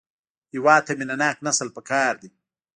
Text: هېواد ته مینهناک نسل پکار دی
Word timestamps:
هېواد 0.53 0.81
ته 0.87 0.91
مینهناک 0.99 1.37
نسل 1.45 1.67
پکار 1.75 2.13
دی 2.21 2.29